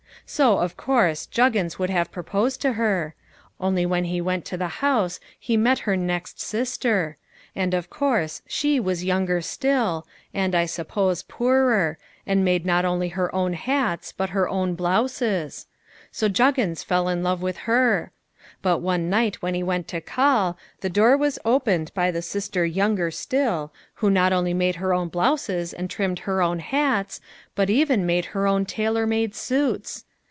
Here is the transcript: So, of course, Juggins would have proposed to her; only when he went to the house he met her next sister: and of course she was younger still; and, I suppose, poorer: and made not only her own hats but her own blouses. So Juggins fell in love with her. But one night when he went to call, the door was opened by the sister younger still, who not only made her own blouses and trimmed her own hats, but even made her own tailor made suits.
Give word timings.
So, 0.27 0.59
of 0.59 0.77
course, 0.77 1.25
Juggins 1.25 1.77
would 1.77 1.89
have 1.89 2.09
proposed 2.09 2.61
to 2.61 2.73
her; 2.73 3.15
only 3.59 3.85
when 3.85 4.05
he 4.05 4.21
went 4.21 4.45
to 4.45 4.55
the 4.55 4.69
house 4.79 5.19
he 5.37 5.57
met 5.57 5.79
her 5.79 5.97
next 5.97 6.39
sister: 6.39 7.17
and 7.53 7.73
of 7.73 7.89
course 7.89 8.41
she 8.47 8.79
was 8.79 9.03
younger 9.03 9.41
still; 9.41 10.07
and, 10.33 10.55
I 10.55 10.67
suppose, 10.67 11.23
poorer: 11.23 11.97
and 12.25 12.45
made 12.45 12.65
not 12.65 12.85
only 12.85 13.09
her 13.09 13.33
own 13.35 13.51
hats 13.51 14.13
but 14.13 14.29
her 14.29 14.47
own 14.47 14.73
blouses. 14.73 15.67
So 16.13 16.29
Juggins 16.29 16.81
fell 16.81 17.09
in 17.09 17.23
love 17.23 17.41
with 17.41 17.57
her. 17.67 18.13
But 18.61 18.77
one 18.77 19.09
night 19.09 19.41
when 19.41 19.53
he 19.53 19.63
went 19.63 19.89
to 19.89 19.99
call, 19.99 20.57
the 20.79 20.89
door 20.89 21.17
was 21.17 21.39
opened 21.43 21.93
by 21.93 22.09
the 22.09 22.21
sister 22.21 22.65
younger 22.65 23.11
still, 23.11 23.73
who 23.95 24.09
not 24.09 24.31
only 24.31 24.53
made 24.53 24.75
her 24.75 24.93
own 24.93 25.09
blouses 25.09 25.73
and 25.73 25.89
trimmed 25.89 26.19
her 26.19 26.41
own 26.41 26.59
hats, 26.59 27.19
but 27.53 27.69
even 27.69 28.05
made 28.05 28.25
her 28.31 28.47
own 28.47 28.63
tailor 28.65 29.05
made 29.05 29.35
suits. 29.35 30.05